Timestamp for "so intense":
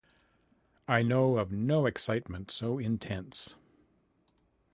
2.49-3.53